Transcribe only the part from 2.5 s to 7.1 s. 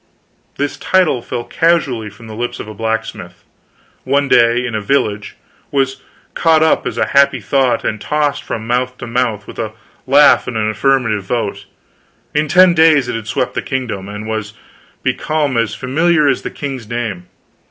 of a blacksmith, one day, in a village, was caught up as a